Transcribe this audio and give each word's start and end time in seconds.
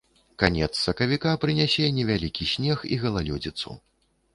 Канец 0.43 0.69
сакавіка 0.85 1.35
прынясе 1.45 1.93
невялікі 2.01 2.51
снег 2.57 2.77
і 2.97 3.03
галалёдзіцу. 3.05 3.81